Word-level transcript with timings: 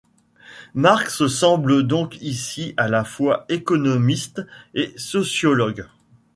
Marx 0.73 1.27
semble 1.27 1.85
donc 1.85 2.19
ici 2.23 2.73
à 2.75 2.87
la 2.87 3.03
fois 3.03 3.45
économiste 3.49 4.41
et 4.73 4.93
sociologue. 4.97 5.85